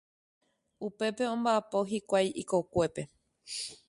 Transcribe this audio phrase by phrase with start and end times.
[0.87, 3.01] Upépe omba'apo hikuái ikokuépe.